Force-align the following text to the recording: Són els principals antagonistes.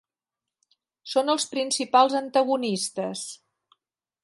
Són 1.11 1.29
els 1.33 1.45
principals 1.51 2.17
antagonistes. 2.23 3.25